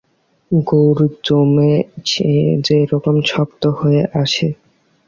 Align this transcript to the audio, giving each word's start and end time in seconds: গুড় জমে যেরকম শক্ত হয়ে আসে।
গুড় 0.51 1.01
জমে 1.23 1.73
যেরকম 2.65 3.15
শক্ত 3.31 3.63
হয়ে 3.79 4.03
আসে। 4.21 4.47